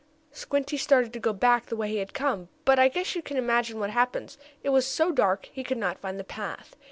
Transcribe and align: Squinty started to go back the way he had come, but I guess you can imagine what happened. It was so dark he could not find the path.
Squinty 0.31 0.77
started 0.77 1.13
to 1.13 1.19
go 1.19 1.31
back 1.31 1.67
the 1.67 1.75
way 1.75 1.87
he 1.89 1.97
had 1.97 2.15
come, 2.15 2.49
but 2.65 2.79
I 2.79 2.87
guess 2.87 3.13
you 3.15 3.21
can 3.21 3.37
imagine 3.37 3.77
what 3.79 3.91
happened. 3.91 4.35
It 4.63 4.69
was 4.69 4.87
so 4.87 5.11
dark 5.11 5.47
he 5.53 5.63
could 5.63 5.77
not 5.77 5.99
find 5.99 6.19
the 6.19 6.23
path. 6.23 6.75